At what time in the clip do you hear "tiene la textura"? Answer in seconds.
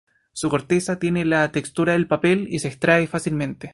0.97-1.93